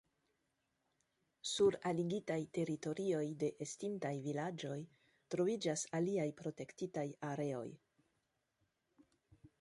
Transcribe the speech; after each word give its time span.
Sur 1.49 1.75
aligitaj 1.89 2.37
teritorioj 2.59 3.27
de 3.45 3.51
estintaj 3.67 4.13
vilaĝoj 4.25 4.79
troviĝas 5.35 5.87
aliaj 6.01 6.29
protektitaj 6.43 7.07
areoj. 7.33 7.67